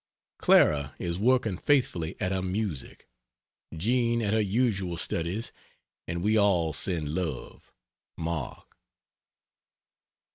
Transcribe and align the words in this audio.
Clara 0.39 0.95
is 0.97 1.19
working 1.19 1.57
faithfully 1.59 2.19
at 2.19 2.31
her 2.31 2.41
music, 2.41 3.07
Jean 3.71 4.19
at 4.23 4.33
her 4.33 4.41
usual 4.41 4.97
studies, 4.97 5.51
and 6.07 6.23
we 6.23 6.37
all 6.39 6.73
send 6.73 7.13
love. 7.13 7.71
MARK. 8.17 8.77